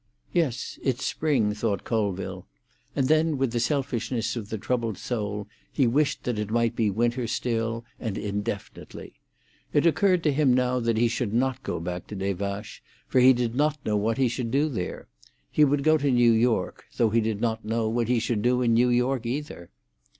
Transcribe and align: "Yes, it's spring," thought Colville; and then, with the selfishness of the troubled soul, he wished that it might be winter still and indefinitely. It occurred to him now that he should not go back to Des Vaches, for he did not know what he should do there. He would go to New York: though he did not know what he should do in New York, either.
"Yes, 0.33 0.79
it's 0.81 1.05
spring," 1.05 1.53
thought 1.53 1.83
Colville; 1.83 2.47
and 2.95 3.07
then, 3.07 3.37
with 3.37 3.51
the 3.51 3.59
selfishness 3.59 4.35
of 4.35 4.49
the 4.49 4.57
troubled 4.57 4.97
soul, 4.97 5.47
he 5.71 5.85
wished 5.85 6.23
that 6.23 6.39
it 6.39 6.49
might 6.49 6.75
be 6.75 6.89
winter 6.89 7.27
still 7.27 7.85
and 7.99 8.17
indefinitely. 8.17 9.19
It 9.73 9.85
occurred 9.85 10.23
to 10.23 10.33
him 10.33 10.55
now 10.55 10.79
that 10.79 10.97
he 10.97 11.07
should 11.07 11.35
not 11.35 11.61
go 11.61 11.79
back 11.79 12.07
to 12.07 12.15
Des 12.15 12.33
Vaches, 12.33 12.81
for 13.07 13.19
he 13.19 13.31
did 13.31 13.53
not 13.53 13.77
know 13.85 13.95
what 13.95 14.17
he 14.17 14.27
should 14.27 14.49
do 14.49 14.69
there. 14.69 15.07
He 15.51 15.63
would 15.63 15.83
go 15.83 15.99
to 15.99 16.09
New 16.09 16.31
York: 16.31 16.85
though 16.97 17.11
he 17.11 17.21
did 17.21 17.39
not 17.39 17.63
know 17.63 17.87
what 17.87 18.07
he 18.07 18.17
should 18.17 18.41
do 18.41 18.63
in 18.63 18.73
New 18.73 18.89
York, 18.89 19.27
either. 19.27 19.69